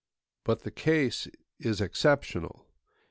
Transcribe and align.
But 0.43 0.63
the 0.63 0.71
case 0.71 1.27
is 1.59 1.79
exceptional. 1.79 2.65